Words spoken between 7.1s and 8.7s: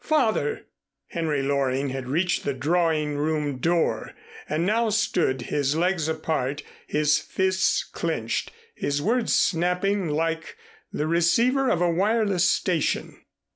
fists clenched,